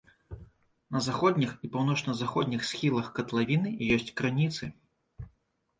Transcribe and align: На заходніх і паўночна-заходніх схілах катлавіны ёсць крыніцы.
На 0.95 0.99
заходніх 1.07 1.51
і 1.67 1.69
паўночна-заходніх 1.75 2.61
схілах 2.71 3.07
катлавіны 3.19 3.69
ёсць 3.99 4.11
крыніцы. 4.23 4.63